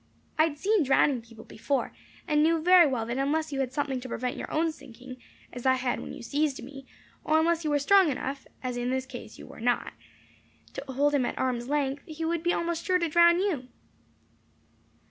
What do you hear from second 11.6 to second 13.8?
length, he would be almost sure to drown you."